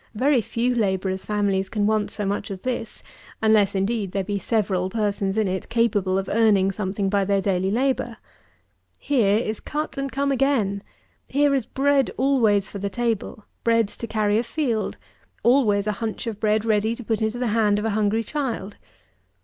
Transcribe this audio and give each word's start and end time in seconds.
Very 0.15 0.41
few 0.41 0.73
labourers' 0.73 1.23
families 1.25 1.69
can 1.69 1.85
want 1.85 2.09
so 2.09 2.25
much 2.25 2.49
as 2.49 2.61
this, 2.61 3.03
unless 3.39 3.75
indeed 3.75 4.13
there 4.13 4.23
be 4.23 4.39
several 4.39 4.89
persons 4.89 5.37
in 5.37 5.47
it 5.47 5.69
capable 5.69 6.17
of 6.17 6.27
earning 6.27 6.71
something 6.71 7.07
by 7.07 7.23
their 7.23 7.39
daily 7.39 7.69
labour. 7.69 8.17
Here 8.97 9.37
is 9.37 9.59
cut 9.59 9.99
and 9.99 10.11
come 10.11 10.31
again. 10.31 10.81
Here 11.29 11.53
is 11.53 11.67
bread 11.67 12.09
always 12.17 12.67
for 12.67 12.79
the 12.79 12.89
table. 12.89 13.45
Bread 13.63 13.87
to 13.89 14.07
carry 14.07 14.39
a 14.39 14.43
field; 14.43 14.97
always 15.43 15.85
a 15.85 15.91
hunch 16.01 16.25
of 16.25 16.39
bread 16.39 16.65
ready 16.65 16.95
to 16.95 17.03
put 17.03 17.21
into 17.21 17.37
the 17.37 17.49
hand 17.49 17.77
of 17.77 17.85
a 17.85 17.91
hungry 17.91 18.23
child. 18.23 18.77